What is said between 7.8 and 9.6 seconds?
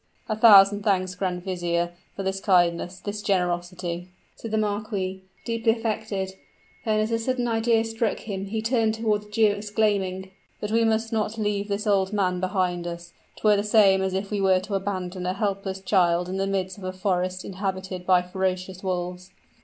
struck him, he turned toward the Jew